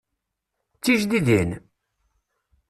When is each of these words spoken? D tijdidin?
D 0.73 0.77
tijdidin? 0.83 1.51